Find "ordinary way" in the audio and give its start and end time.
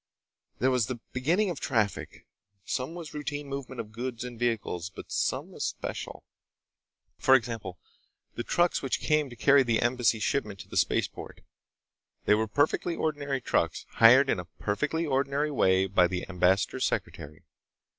15.05-15.85